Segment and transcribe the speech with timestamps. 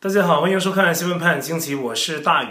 [0.00, 2.50] 大家好，欢迎收看《新闻判惊奇》，我是大宇。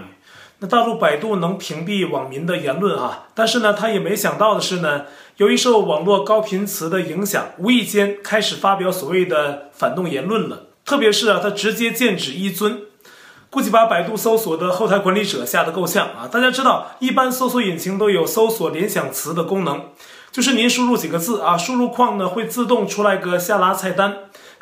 [0.60, 5.06] 那大陆百度能屏蔽网民的言论啊，但是呢，他也没想到的是呢，
[5.38, 10.64] 由于受网络高频词的影响，无意间开始发表所谓的反动言论了。
[10.84, 12.82] 特别是啊，他直接剑指一尊，
[13.50, 16.28] 估计把百度搜索的后台管理者吓得够呛啊！
[16.30, 19.84] 大家知道，一般搜索引擎都有搜索联想词的功能，
[20.34, 24.18] 就是您输入几个字啊，输入框呢会自动出来个下拉菜单。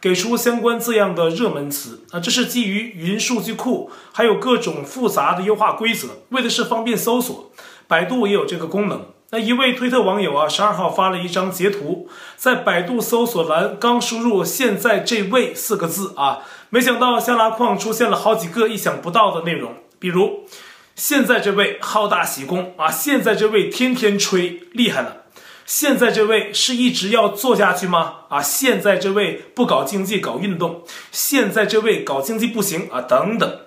[0.05, 7.49] 给出相关字样的热门词啊，这是基于云数据库，还有各种复杂的优化规则，为的是方便搜索。
[7.87, 9.07] 百度也有这个功能。
[9.31, 20.43] 那一位推特网友啊，十二号发了一张截图，在百度搜索栏刚输入“现在这位”四个字啊，没想到下拉框出现了好几个意想不到的内容，比如
[20.93, 25.23] “现在这位好大喜功啊，现在这位天天吹厉害了”。
[25.65, 28.17] 现在这位是一直要做下去吗？
[28.29, 33.59] 啊，现在这位不搞经济搞运动，现在这位搞经济不行啊，等等。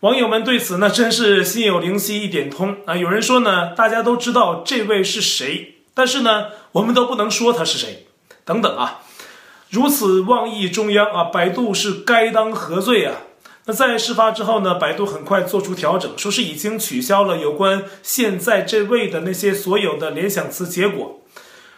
[0.00, 2.96] 网友们对此呢，真是心有灵犀一点通啊。
[2.96, 8.06] 有人说呢，大家都知道这位是谁，但是呢，我们都不能说他是谁，
[8.44, 9.02] 等等啊。
[9.70, 13.14] 如此妄议中央啊，百度是该当何罪啊？
[13.68, 21.20] 那在事发之后呢，百度很快做出调整，说是已经取消了有关现在这位的那些所有的联想词结果。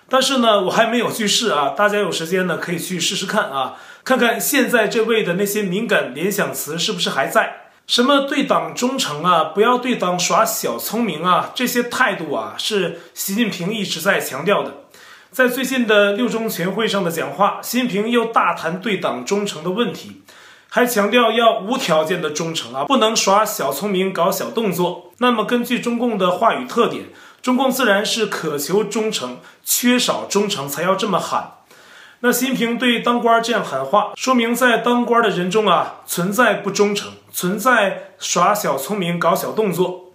[0.09, 3.75] 但是呢，我还没有去试啊，大家有时间呢可以去试试看啊，
[4.05, 7.73] 看看现在这位的那些敏感联想词是不是还在。
[7.89, 14.85] 什么对党忠诚啊，不要对党耍小聪明啊，这些态度啊是习近平一直在强调的。
[15.33, 20.23] 在最近的六中全会上的讲话，习近平又大谈对党忠诚的问题，
[20.71, 25.12] 还强调要无条件的忠诚啊，不能耍小聪明搞小动作。
[25.19, 27.07] 那么根据中共的话语特点。
[27.43, 31.53] 中共自然是渴求忠诚，缺少忠诚才要这么喊。
[32.21, 40.12] 那习近平对当官这样喊话，说明在当官的人中啊，存在不忠诚，存在耍小聪明、搞小动作。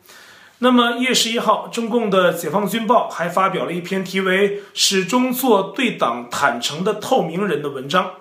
[0.59, 8.11] 那么一月十一号，中共的解放军报还发表了一篇题为“始终做对党坦诚的透明人”的文章。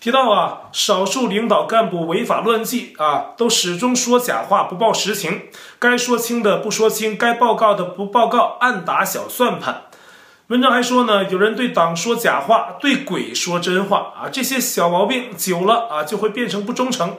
[0.00, 5.42] 提到啊，少数领导干部违法乱纪啊，都始终说假话，不报实情，
[5.78, 9.82] 该说清的不说清，该报告的不报告，暗打小算盘。
[10.46, 17.18] 文章还说呢，有人对党说假话，对鬼说真话啊，这些小毛病久了啊，就会变成不忠诚。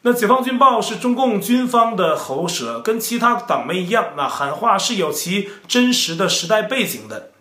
[0.00, 7.32] 那解放军报是中共军方的喉舌，跟其他党媒一样，那喊话是有其真实的时代背景的。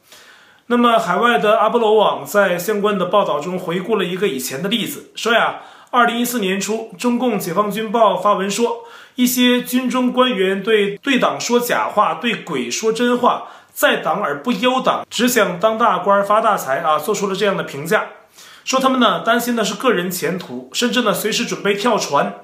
[0.69, 5.61] 那么，海外的阿波罗网在相关的报道中回顾了一个以前的例子，说呀，
[5.91, 8.83] 二零一四年初，中共解放军报发文说，
[9.16, 18.07] 一些军中官员对对党说假话，对鬼说真话，在党而不忧党，只想当大官发大财啊，做出了这样的评价，
[18.66, 22.41] 说他们呢担心的是个人前途，甚至呢随时准备跳船。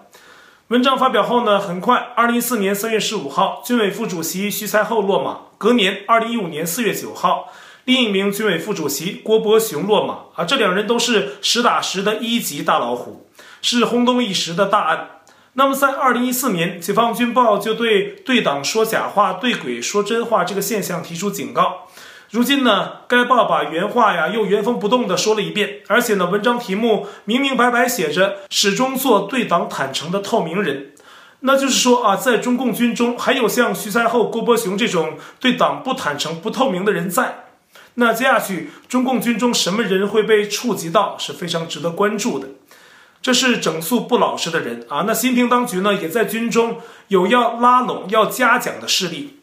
[0.69, 7.49] 文章发表后呢，很快，二零一四年三月十五号，军委副主席徐才厚落马，隔年，二零一五年四月九号。
[7.85, 13.27] 另一名军委副主席郭伯雄落马啊，这两人都是实打实的一级大老虎，
[13.61, 15.09] 是轰动一时的大案。
[15.55, 21.87] 那么，在二零一四年，解放军报就对对党说假话、对鬼说真话这个现象提出警告。
[22.31, 30.93] 如今呢，该报把原话呀又原封不动地说了一遍，而且呢，文章题目明明白白写着“始终做对党坦诚的透明人”，
[31.41, 37.42] 那就是说啊，在中共军中还有像徐才厚、郭伯雄这种对党不坦诚、不透明的人在。
[37.95, 42.47] 那接下去，中共军中什么人会被触及到是非常值得关注的。
[43.21, 45.05] 这是整肃不老实的人啊。
[45.07, 49.39] 那新平当局呢，也在军中有要拉拢、要嘉奖的势力。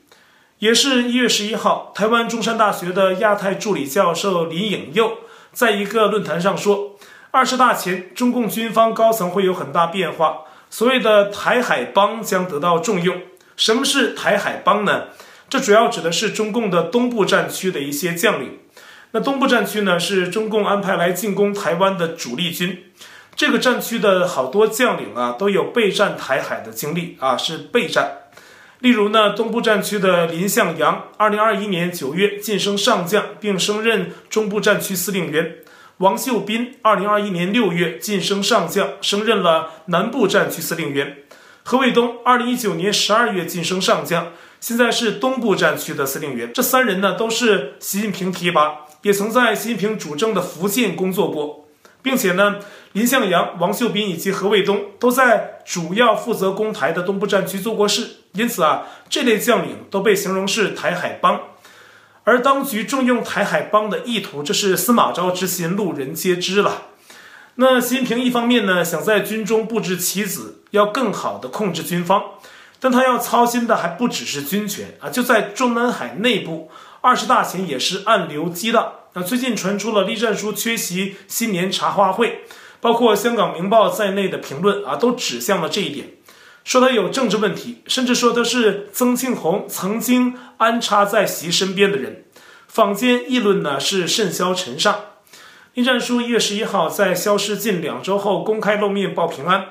[0.58, 5.18] 也是一月十一号，台湾中山大学的亚太助理教授林颖佑
[5.52, 6.98] 在一个论坛上说，
[7.30, 13.22] 二十大前，中共军方高层会有很大变化，所谓的台海帮将得到重用。
[13.56, 15.04] 什么是台海帮呢？
[15.50, 18.60] 这主要指的是中共的东部战区的一些将领。
[19.10, 22.84] 那东部战区呢，是中共安排来进攻台湾的主力军。
[23.34, 28.18] 这个战区的好多将领啊，都有备战台海的经历啊，是备战。
[28.78, 35.44] 例如呢，东部战区的林向阳，二零二一年九月晋升上将，并升任中部战区司令员；
[35.98, 41.08] 王秀斌，二零二一年六月晋升上将，升任了南部战区司令员；
[41.64, 44.28] 何卫东，二零一九年十二月晋升上将。
[44.60, 51.66] 现在是东部战区的司令员，这三人呢都是习近平提拔，也曾在习近平主政的福建工作过，
[52.02, 52.56] 并且呢，
[52.92, 61.40] 林向阳、王秀斌以及何卫东都在主要负责攻台的东部战区做过事，因此啊，这类将领都被形容是台海帮，
[62.24, 66.82] 而当局重用台海帮的意图，这是司马昭之心，路人皆知了。
[67.54, 72.22] 那习近平一方面呢，想在军中布置棋子，要更好的控制军方，
[72.80, 76.70] 但他要操心的还不只是军权啊，就在中南海内部，
[77.02, 78.94] 二十大前也是暗流激荡。
[79.12, 82.44] 那最近传出了栗战书缺席新年茶话会，
[82.80, 86.14] 包括香港明报在内的评论啊，都指向了这一点，
[86.64, 92.24] 说他有政治问题，甚至说他是曾庆红曾经安插在习身边的人。
[92.68, 95.00] 坊间议论呢是甚嚣尘上。
[95.74, 99.66] 栗战书一月十一号在消失近两周后公开露面报平安，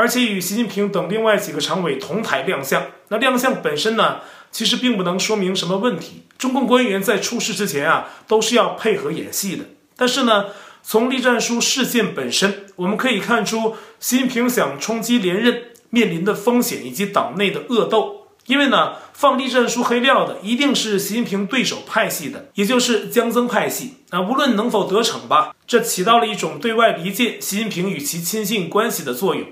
[0.00, 2.86] 而且与习近平等另外几个常委同台亮相。
[3.08, 4.20] 那亮相本身呢，
[4.50, 6.22] 其实并不能说明什么问题。
[6.38, 9.66] 中共官员在出事之前啊，都是要配合演戏的。
[9.96, 10.46] 但是呢，
[10.82, 18.28] 从栗战书事件本身，我们可以看出，习近平想冲击连任面临的风险以及党内的恶斗。
[18.46, 23.96] 因为呢，放栗战书黑料的一定是习近平对手派系的，也就是江增派系。
[24.08, 29.46] 啊，无论能否得逞吧，这起到了一种对外离间习近平与其亲信关系的作用。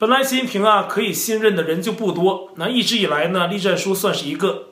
[0.00, 4.68] 本来习近平啊可以信任的人就不多，那一直以来呢，栗战书算是一个。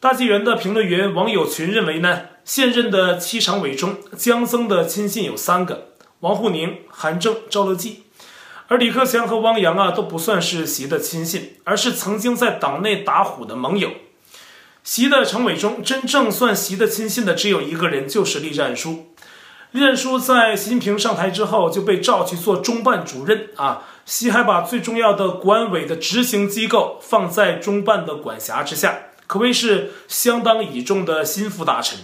[0.00, 8.06] 大纪元的评论员王友群认为呢，现任的七常委中，江增的亲信有三个：王沪宁、韩正、赵乐际。
[8.66, 13.92] 而李克强和汪洋啊都不算是习的亲信，而是曾经在党内打虎的盟友。
[14.82, 19.12] 习的常委中真正算习的亲信的只有一个人，就是栗战书。
[19.70, 31.98] 栗战书在习近平上台之后就被召去做中办主任啊，习还把最重要的国安委的执行机构放在中办的管辖之下，可谓是相当倚重的心腹大臣。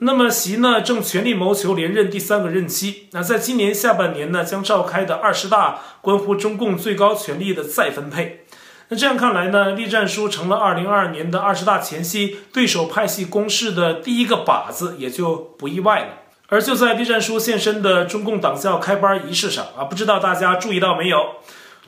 [0.00, 3.08] 那么习呢，正全力谋求连任第三个任期。
[3.12, 8.44] 那在今年下半年呢，将召开的二十大，关乎中共最高权力的再分配。
[8.88, 16.08] 那这样看来呢，栗战书成了二零二二年的二十大前夕对手派系攻势的第一个靶子，也就不意外了。
[16.48, 21.18] 而就在栗战书现身的中共党校开班仪式上啊，不知道大家注意到没有？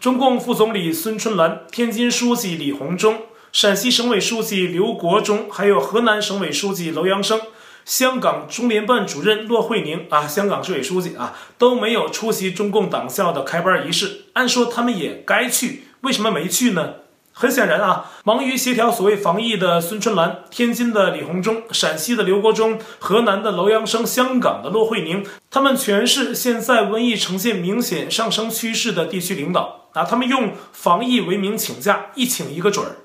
[0.01, 3.23] 中共副总理孙春兰、天津书记李鸿忠、
[3.53, 7.41] 陕西省委书记刘国中，还有河南省委书记楼阳生。
[7.85, 14.25] 香港中联办主任骆惠宁啊，香港市委书记啊，都没有出席中共党校的开班仪式。
[14.33, 16.95] 按说他们也该去，为什么没去呢？
[17.41, 30.03] 很显然啊，忙于协调所谓防疫的孙春兰、天津的李鸿忠、陕西的刘国中、河南的楼阳生、香港的骆惠宁，他们全是现在瘟疫呈现明显上升趋势的地区领导啊。
[30.03, 32.97] 他们用防疫为名请假，一请一个准儿，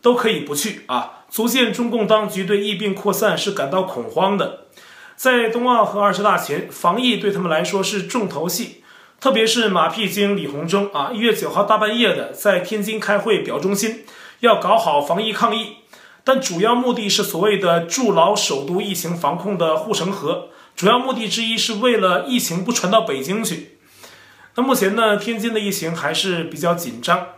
[0.00, 1.24] 都可以不去啊。
[1.28, 4.60] 足见中共当局对疫病扩散是感到恐慌的，
[5.14, 8.82] 在冬奥和二十大前，防疫对他们来说是重头戏。
[9.24, 14.04] 特别是马屁精李鸿忠啊，一月九号大半夜的在天津开会表忠心，
[14.40, 15.76] 要搞好防疫抗疫，
[16.22, 23.78] 但主要目的是所谓的筑牢首都疫情防控的护城河，主要目的之一是为了疫情不传到北京去。
[24.56, 27.28] 那目前呢，天津的疫情还是比较紧张。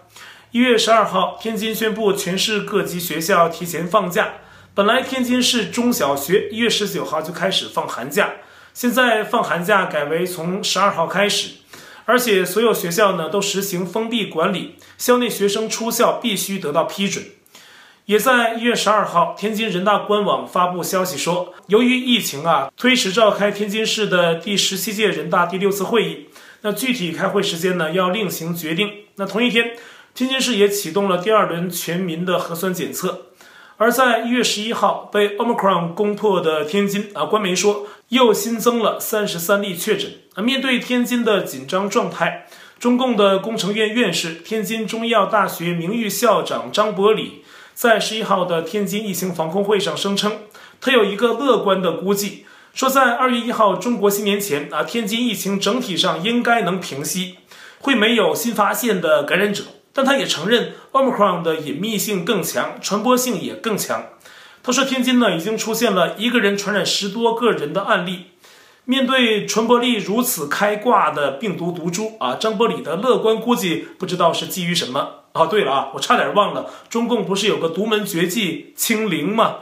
[0.51, 4.33] 一月十二号，天津宣布全市各级学校提前放假。
[4.75, 8.33] 本来天津市中小学一月十九号就开始放寒假，
[8.75, 11.51] 现在放寒假改为从十二号开始，
[12.07, 17.23] 而且所有学校呢都实行封闭管理，校内学生出校必须得到批准。
[18.07, 26.29] 也在一月十二号，天津人大官网发布消息说，由于疫情啊，推迟召开天津市的第十七届人大第六次会议。
[26.63, 28.91] 那具体开会时间呢，要另行决定。
[29.17, 29.77] 那同一天。
[30.15, 33.27] 天津市也启动了第二轮全民的核酸检测，
[33.77, 40.43] 而在一月十一号被 Omicron 攻破的天津啊，官媒说又新增了三十三例确诊啊。
[40.43, 42.47] 面对天津的紧张状态，
[42.79, 47.43] 中共的工程院院士、天津中医药大学名誉校长张伯礼
[47.75, 50.39] 在十一号的天津疫情防控会上声称，
[50.81, 57.39] 他有一个乐观的估计，说在二月一号中国新年前啊，天津疫情整体上应该能平息，
[57.81, 59.65] 会没有新发现的感染者。
[59.93, 64.05] 但他也承认，Omicron 的隐秘性更强，传播性也更强。
[64.63, 68.27] 他说，天津呢已经出现了一个人传染十多个人的案例。
[68.89, 75.09] 面对传播力如此开挂的病毒毒株啊，张伯礼的乐观估计不知道是基于什么。
[75.33, 79.57] 啊，对了啊，我差点忘了，中共不是有个独门绝技清零吗？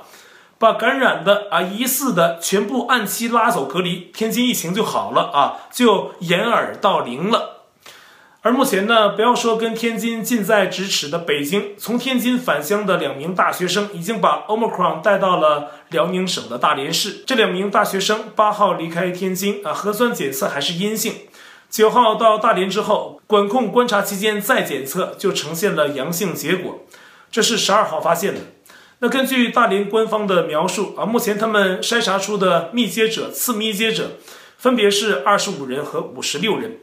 [0.59, 7.53] 把感染的啊疑似的全部按期拉走隔离，天津疫情就好了啊，就掩耳盗铃了。
[8.44, 17.24] 而目前呢，不要说跟天津近在咫尺的北京，从天津返乡的两名大学生已经把 Omicron 带到了辽宁省的大连市。
[17.26, 21.14] 这两名大学生八号离开天津啊，核酸检测还是阴性。
[21.70, 26.84] 九号到大连之后，管控观察期间再检测就呈现了阳性结果，
[27.30, 28.40] 这是十二号发现的。
[28.98, 34.10] 那根据大连官方的描述啊，目前他们筛查出的密接者、次密接者。
[34.56, 36.78] 分别是二十五人和五十六人。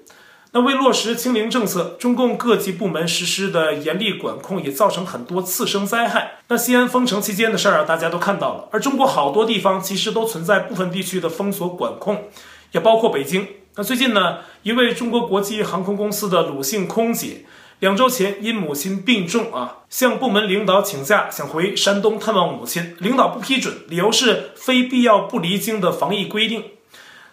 [0.53, 6.39] 那为落实清零政策，中共各级部门实施的严厉管控也造成很多次生灾害。
[6.49, 8.67] 那西安封城期间的事儿啊，大家都看到了。
[8.69, 12.25] 而中国好多地方其实都存在部分地区的封锁管控，
[12.73, 13.47] 也包括北京。
[13.75, 17.45] 那最近呢，一位中国国际航空公司的鲁姓空姐，
[17.79, 26.65] 两周前因母亲病重啊，向部门领导请假，想回山东探望母亲，领导不批准，理由是非必要不离京的防疫规定。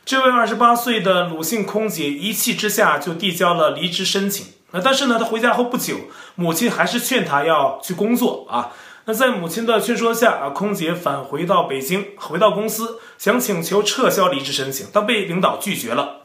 [0.09, 4.47] 这位二十八岁的鲁姓空姐一气之下就递交了离职申请。
[4.71, 5.97] 那但是呢，她回家后不久，
[6.35, 8.73] 母亲还是劝她要去工作啊。
[9.05, 16.23] 那在母亲的劝说下啊，空姐返回到北京，回到公司想请求撤销离职申请，但被领导拒绝了。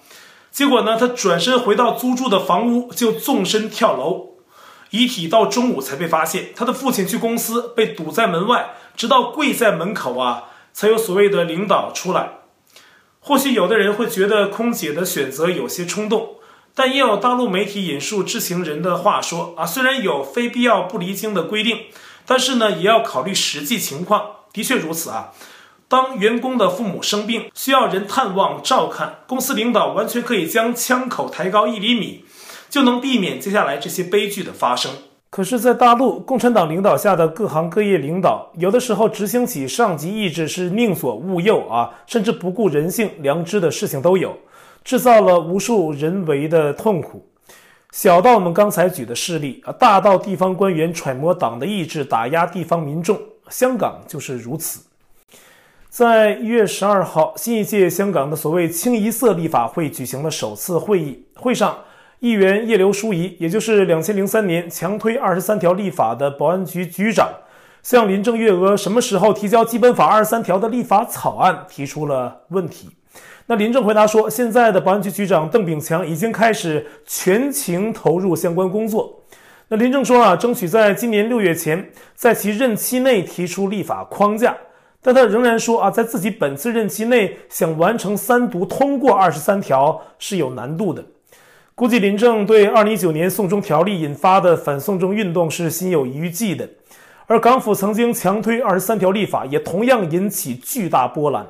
[0.50, 4.38] 结果呢，她转身回到租住的房屋就纵身跳楼，
[4.92, 6.54] 遗体到中午才被发现。
[6.56, 12.43] 她的父亲去公司被堵在门外，直到跪在门口啊，才有所谓的领导出来。
[13.26, 16.36] 或许有的人会觉得空姐的选择有些冲动，
[16.76, 21.84] 但也有大陆媒体引述知情人的话说啊，虽然有非必要不离京的规定，
[22.26, 24.26] 但是呢，也要考虑实际情况。
[24.52, 25.32] 的确如此啊，
[25.88, 32.26] 当员工的父母生病需要人探望照看，公司领导完全可以将枪口抬高一厘米，
[32.70, 34.92] 就能避免接下来这些悲剧的发生。
[35.36, 44.38] 可是，在大陆，共产党领导下的各行各业领导，有的时候执行起上级意志是宁左勿右啊，甚至不顾人性良知的事情都有，
[44.84, 47.26] 制造了无数人为的痛苦。
[47.92, 54.82] 小到我们刚才举的事例啊，大到地方官员揣摩党的意志打压地方民众，香港就是如此。
[55.90, 61.76] 在一月十二号，新一届香港的所谓清一色立法会举行了首次会议，会上。
[62.24, 67.28] 议员叶刘淑仪，也就是两千零三年强推二十三条立法的保安局局长，
[67.82, 72.90] 向林郑月娥什么时候提交基本法二十三条的立法草案提出了问题。
[73.48, 79.22] 那林郑回答说，现在的保安局局长邓炳强已经开始全情投入相关工作。
[79.68, 84.56] 那林郑说啊，争取在今年六月前在其任期内提出立法框架，
[85.02, 91.04] 但他仍然说啊，在自己本次任期内想完成三读通过二十三条是有难度的。
[91.76, 96.70] 估计林郑对二零一九年送中条例引发的反送中运动是心有余悸的，
[97.26, 101.48] 而港府曾经强推二十三条立法，也同样引起巨大波澜。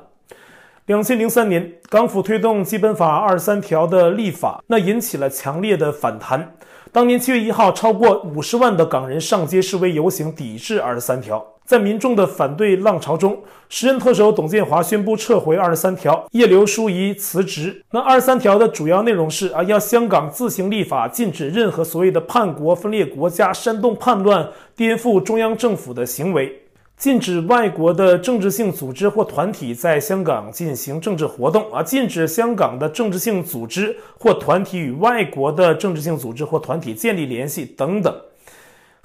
[0.86, 6.56] 两千零三年，港府推动基本法二十三条的立法，那引起了强烈的反弹。
[6.90, 11.53] 当年七月一号，超过五十万的港人上街示威游行，抵制二十三条。
[11.64, 17.82] 在民众的反对浪潮中，时任特首董建华宣布撤回二十三条，叶刘淑仪辞职。
[17.90, 26.60] 那二十三条的主要内容是啊，要香港自行立法，禁止任何所谓的叛国、分裂国家、煽动叛乱、颠覆中央政府的行为，
[26.98, 38.14] 禁止外国的政治性组织或团体在香港进行政治活动啊，禁止香港的政治性组织或团体与外国的政治性组织或团体建立联系等等。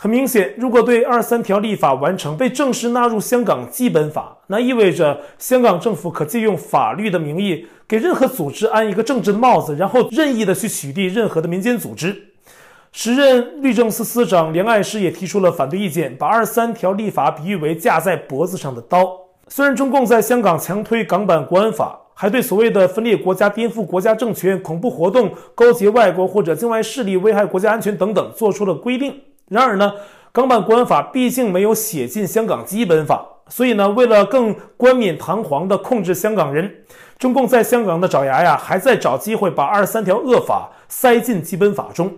[0.02, 12.16] 很明显，如果对二三条立法完成，被正式纳入香港基本法，那意味着香港政府可借用法律的名义，给任何组织安一个政治帽子，然后任意的去取缔任何的民间组织。
[12.94, 19.06] 时任律政司司长梁爱诗也提出了反对意见，把二三条立法比喻为架在脖子上的刀。
[19.50, 29.14] 虽然中共在香港强推港版国安法，还对所谓的分裂国家、颠覆国家政权、恐怖活动、勾结外国或者境外势力危害国家安全等等做出了规定。
[29.50, 29.94] 然而呢，
[30.32, 36.84] 港版国安法毕竟没有写进香港基本法，所以呢，为了更冠冕堂皇地控制香港人，
[37.18, 42.16] 中共在香港的爪牙呀，还在找机会把二十三条恶法塞进基本法中。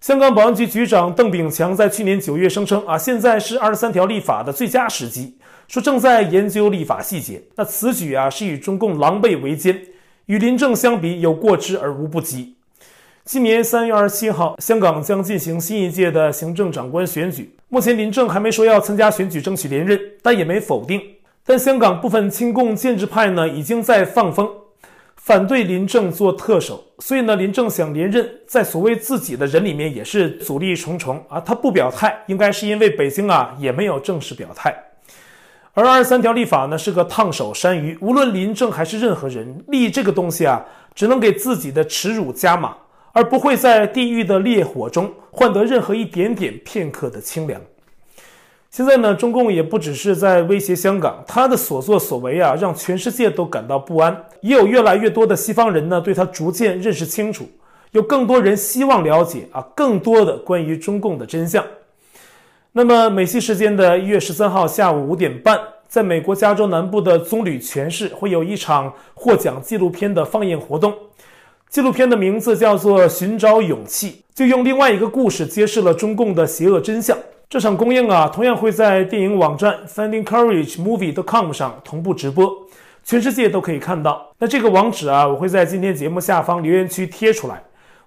[0.00, 5.36] 香港保安局局长邓炳强在去年九月声称啊，现在是二十三条立法的最佳时机，
[5.68, 7.42] 说正在研究立法细节。
[7.54, 9.78] 那此举啊，是与中共狼狈为奸，
[10.26, 12.56] 与林郑相比有过之而无不及。
[13.24, 17.54] 今年三月二十七号，香港将进行新一届的行政长官选举。
[17.68, 21.00] 目前林郑还没说要参加选举争取连任，但也没否定。
[21.44, 24.48] 但香港部分亲共建制派呢，已经在放风，
[25.16, 26.82] 反对林郑做特首。
[26.98, 31.38] 所以呢，林郑想连任，在所谓自己的人里面也是阻力重重啊。
[31.38, 34.74] 他不表态，应该是因为北京啊也没有正式表态。
[35.74, 42.74] 而二十三条立法呢，是个烫手山芋，无论林郑还是任何人立这个东西啊，只能给自己的耻辱加码。
[43.12, 47.60] 而不会在地狱的烈火中换得任何一点点片刻的清凉。
[48.70, 54.26] 现在呢，中共也不只是在威胁香港，他的所作所为啊，让全世界都感到不安。
[54.42, 57.48] 也有越来越多的西方人呢，对他逐渐认识清楚，
[57.90, 61.64] 有更多人希望了解啊，更多的关于中共的真相。
[62.70, 70.94] 那么，美西时间的一月十三号下午五点半，在美国加州南部的棕榈泉市会有一场获奖纪录片的放映活动。
[71.70, 77.16] 纪录片的名字叫做《寻找勇气》，就用另外一个故事揭示了中共的邪恶真相。
[77.48, 82.52] 这场公映啊，同样会在电影网站 FindingCourageMovie.com 上同步直播，
[83.04, 84.32] 全世界都可以看到。
[84.40, 87.62] 那这个网址啊，我会在今天节目下方留言区贴出来。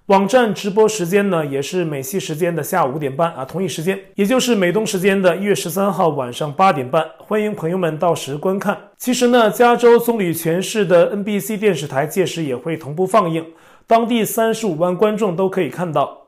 [0.08, 8.76] 网站直播时间呢，也是美西时间的下午五点半啊，同一时间，也就是美东时间的一月十三号晚上八点半，欢迎朋友们到时观看。
[8.98, 13.46] 其实呢，加州棕榈泉市的 NBC 电视台届时也会同步放映，
[13.86, 16.26] 当地三十五万观众都可以看到。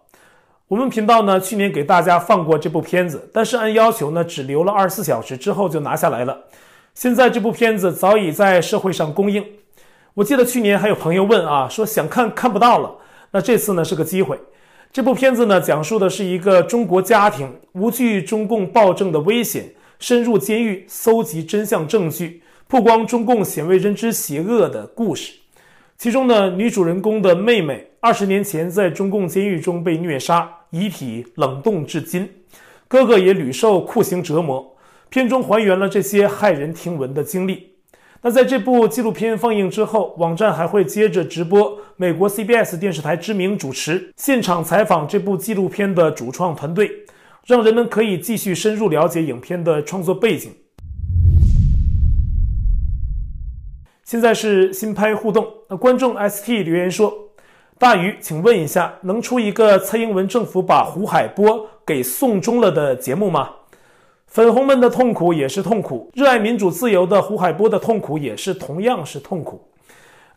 [0.68, 6.44] 我们频道呢，去年给大家放过这部片子，但是按要求呢，只留了二十四小时之后就拿下来了。
[6.94, 9.44] 现在这部片子早已在社会上公映。
[10.14, 12.90] 我记得去年还有朋友问啊，说想看看不到了。
[13.36, 14.40] 那这次呢是个机会。
[14.90, 25.34] 这部片子呢讲述的是一个中国家庭无惧中共暴政的危险，深入监狱搜集真相证据，曝光中共鲜为人知邪恶的故事。
[25.98, 32.26] 其中呢，女主人公的妹妹二十年前在中共监狱中被虐杀，遗体冷冻至今，
[32.88, 34.74] 哥哥也屡受酷刑折磨。
[35.10, 37.75] 片中还原了这些骇人听闻的经历。
[38.26, 46.90] 那在这部纪录片放映之后，网站还会接着直播美国 CBS 电视台知名主持现场采访这部纪录片的主创团队，
[47.46, 50.50] 让人们可以继续深入了解影片的创作背景。
[54.02, 57.14] 现在是新拍互动，那观众 ST 留言说
[57.78, 63.50] ：“大鱼，请问一下，能出一个蔡英文政府把胡海波给送终了的节目吗？”
[64.26, 69.68] 粉红们的痛苦也是痛苦，热爱民主自由的胡海波的痛苦也是同样是痛苦。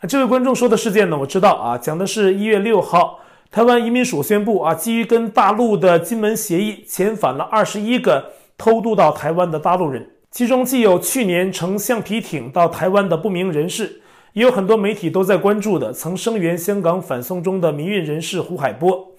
[0.07, 3.19] 这位观众说的事件呢，我知道啊，讲的是一月六号，
[3.51, 19.11] 台湾移民署宣布啊，基于跟大陆的金门协议，遣返了二十一个偷渡到台湾的大陆人，其中既有去年乘橡皮艇到台湾的不明人士，也有很多媒体都在关注的曾声援香港反送中的民运人士胡海波。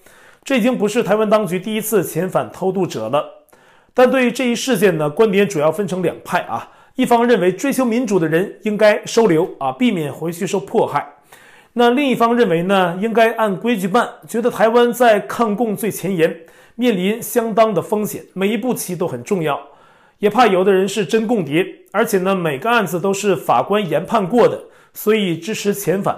[0.43, 3.40] 这已经不是台湾当局第一次遣返偷渡者了。
[3.93, 6.69] 但对于这一事件呢，观点主要分成两派啊。
[6.95, 11.01] 一方认为追求民主的人应该收留啊，避免回去受迫害；
[11.73, 16.41] 那另一方认为呢，应该按规矩办，觉得台湾在抗共最前沿，
[16.75, 19.59] 面临相当的风险，每一步棋都很重要。
[20.19, 24.61] 也怕有的人是真共谍，而且呢，每个案子都是法官研判过的，
[24.93, 26.15] 所以支持遣返，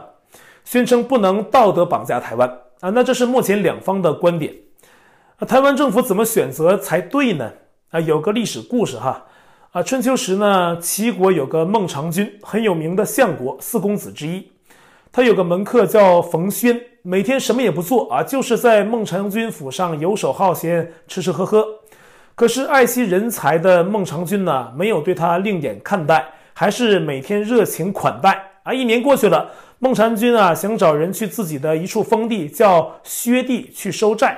[0.66, 2.50] 宣称不能道德绑架台湾
[2.82, 2.90] 啊。
[2.90, 4.54] 那这是目前两方的观点。
[5.48, 7.52] 台湾政府怎么选择才对呢？
[7.94, 9.24] 啊，有个历史故事哈，
[9.72, 14.44] 啊，春秋时呢，齐国有个孟尝君，很有名的相国四公子之一。
[15.12, 21.64] 他有个门客叫冯轩，每天什么也不做啊，就是在孟尝君府上游手好闲，吃吃喝喝。
[22.34, 26.26] 可是爱惜人才的孟尝君呢，没有对他另眼看待，
[26.56, 28.74] 还是每天热情款待啊。
[28.74, 34.36] 一年过去了，孟尝君啊，想找人去自己的一处封地叫薛地去收债。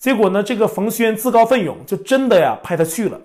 [0.00, 3.20] 结果呢，这个冯轩自告奋勇，就真的呀派他去了。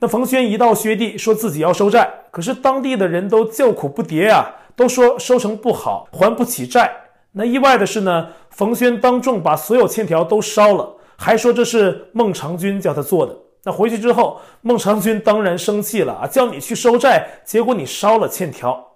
[0.00, 6.90] 那冯轩一到薛地，说自己要收债，可是当地的人都叫苦不迭啊，都说收成不好，还不起债。
[7.30, 13.38] 那意外的是呢，冯轩当众把所有欠条都烧了，还说这是孟尝君叫他做的。
[13.62, 18.88] 那回去之后，孟尝君当然生气了啊，叫你去收债，结果你烧了欠条。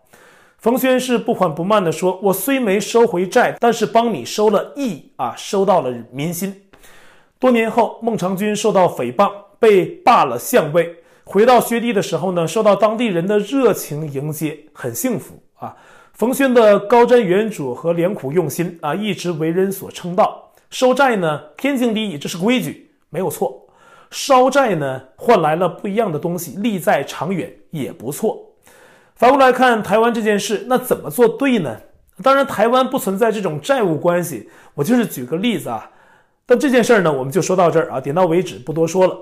[0.58, 6.62] 冯轩是不缓不慢地说：“我虽没收回债，但是帮你收了义啊，收到了民心。”
[7.38, 10.96] 多年后，孟尝君受到诽谤，被罢了相位。
[11.24, 15.76] 回到薛地的时候呢，受到当地人的热情迎接，很幸福啊。
[16.14, 20.50] 冯轩的高瞻远瞩和良苦用心啊，一直为人所称道。
[20.70, 23.66] 收债呢，天经地义，这是规矩，没有错。
[24.10, 28.40] 烧债呢，换来了不一样的东西，利在长远，也不错。
[29.14, 31.76] 反过来看台湾这件事，那怎么做对呢？
[32.22, 34.48] 当然，台湾不存在这种债务关系。
[34.74, 35.90] 我就是举个例子啊。
[36.46, 39.18] 但这件事儿呢，我们就说到这儿啊，点到为止，不多说了。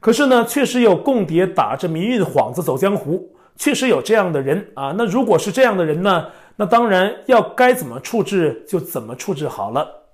[0.00, 4.94] 可是呢，确实有共谍打着民运幌子走江湖，确实有这样的人啊。
[4.96, 6.26] 那如果是这样的人呢，
[6.56, 10.04] 那当然要该怎么处置就怎么处置好了。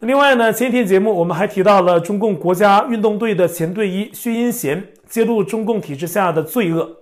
[0.00, 6.96] 另外呢，前天节目我们还提到了中共国家运动队的前队医薛英贤揭露中共体制下的罪恶，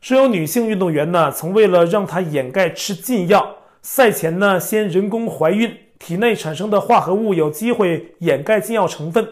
[0.00, 5.74] 说有女性运动员呢，曾为了让她掩盖吃禁药，赛前呢先人工怀孕。
[6.00, 9.28] 体内产生的化合物有机会掩盖禁药成分，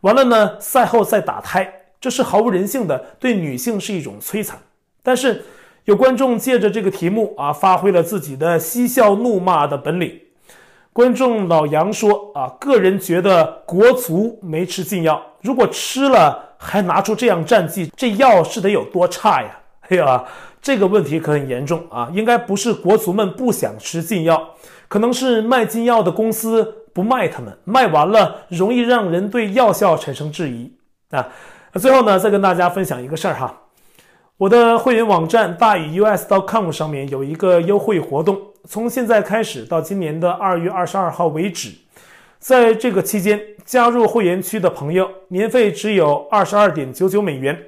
[0.00, 4.58] 完了呢，赛后再打胎，这是毫无人性的，对女性是一种摧残。
[5.02, 5.44] 但是
[5.84, 10.20] 有观众借着这个题目啊，发挥了自己的嬉笑怒骂的本领。
[10.92, 19.60] 观众老杨说啊，个人觉得国足没吃禁药，如果吃了还拿出这样战绩，这药是得有多差呀？
[19.88, 20.24] 哎呀，
[20.62, 24.54] 这个问题可很严重啊，应该不是国足们不想吃禁药，
[24.88, 30.72] 可能是卖禁药的公司不卖他们，卖完了容易让人对药效产生质疑
[31.10, 31.28] 啊。
[31.74, 33.62] 最后呢，再跟大家分享一个事儿哈。
[34.38, 41.70] 我的会员网站大宇 US.com 上面有一个优惠活动，从现在开始到今年的二月二十二号为止，
[42.38, 47.58] 在这个期间加入会员区的朋友，年费只有二十二点九九美元，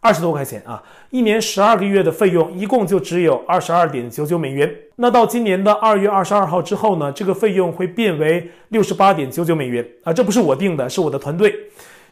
[0.00, 4.72] 二十多块钱啊，一年十二个月的费用一共就只有二十二点九九美元。
[4.96, 11.54] 那到今年的二月二十二号之后呢，这个费用会变为六十八点九九美元啊，这不是我定的，是我的团队，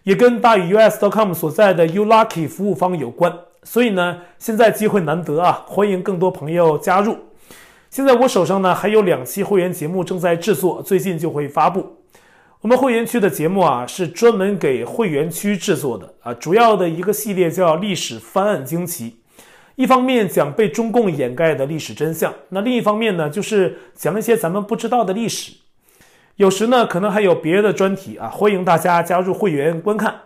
[0.02, 3.32] 也跟大宇 US.com 所在的 U Lucky 服务方有关。
[3.62, 7.16] 所以呢，现在机会难得啊，欢迎更多朋友加入。
[7.90, 11.96] 现在我手上呢还有两期会员节目正在制作，最近就会发布。
[12.66, 19.18] 我们会员区的节目啊是专门给会员区制作的啊，主要的一个系列叫《历史翻案惊奇》，
[19.76, 25.52] 一方面讲被中共掩盖的历史真相，那另一方面呢就是讲一些咱们不知道的历史。
[26.34, 30.22] 有时呢可能还有别的专题啊，欢迎大家加入会员观看。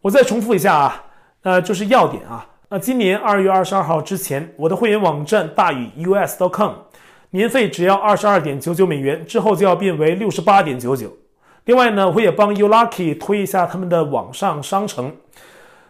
[0.00, 1.04] 我再重复一下啊，
[1.42, 2.48] 呃，就是要点啊。
[2.70, 6.72] 那今年二月二十二号之前，我的会员网站大宇 US.com
[7.30, 11.16] 年费只要二十二点九九美元，之后就要变为六十八点九九。
[11.64, 15.14] 另外呢，我也帮 YouLucky 推一下他们的网上商城。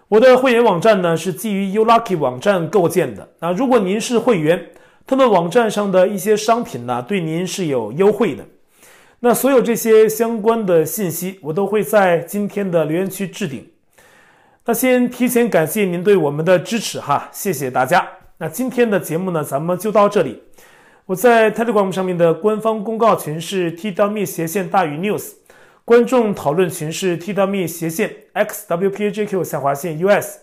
[0.09, 3.29] 我的会员网站呢是基于 YouLucky 网站构建的。
[3.39, 4.71] 那如果您是会员，
[5.07, 8.45] 他们网站上的一些商品呢对您是有优惠的。
[9.21, 13.69] 那所有这些相关的信息，我都会在今天的留言区置顶。
[14.65, 18.07] 那先提前感谢您对我们的支持哈，谢谢大家。
[18.39, 20.43] 那今天的节目呢，咱们就到这里。
[21.07, 25.33] 我在 Telegram 上面的官方公告群是 T.me 斜线大于 News，
[25.91, 30.39] 观众讨论群是 TWE 斜线 XWPAJQ 下划线 US，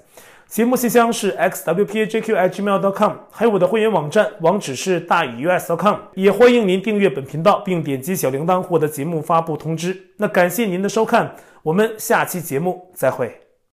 [0.46, 9.98] 节目信箱是 XWPAJQ@gmail.com，还有我的会员网站网址是大宇 US.com，也欢迎您订阅本频道并点击小铃铛获得节目发布通知。
[10.18, 11.34] 那感谢您的收看，
[11.64, 13.47] 我们下期节目再会。